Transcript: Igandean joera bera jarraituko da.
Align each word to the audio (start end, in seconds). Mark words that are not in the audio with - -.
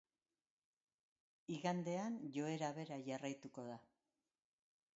Igandean 1.57 2.17
joera 2.37 2.73
bera 2.81 2.99
jarraituko 3.11 3.67
da. 3.69 3.77